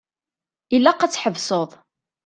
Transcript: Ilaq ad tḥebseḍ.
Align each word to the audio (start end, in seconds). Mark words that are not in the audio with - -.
Ilaq 0.75 0.99
ad 1.01 1.11
tḥebseḍ. 1.11 1.69